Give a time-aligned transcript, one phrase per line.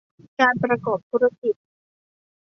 [0.39, 1.55] การประกอบธุรกิจ